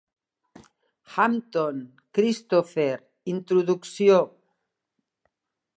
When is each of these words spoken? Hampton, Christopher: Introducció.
Hampton, 1.17 1.77
Christopher: 2.17 2.97
Introducció. 3.35 4.17